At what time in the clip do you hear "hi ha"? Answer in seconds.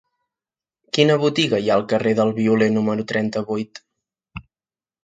1.65-1.75